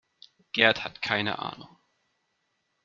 [0.53, 1.77] Gerd hat keine Ahnung.